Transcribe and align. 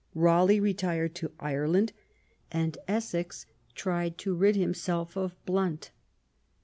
Raleigh 0.15 0.59
retired 0.59 1.13
to 1.17 1.29
Ireland, 1.39 1.93
and 2.51 2.75
Essex 2.87 3.45
tried 3.75 4.17
to 4.17 4.33
rid 4.33 4.55
himself 4.55 5.15
of 5.15 5.35
Blount. 5.45 5.91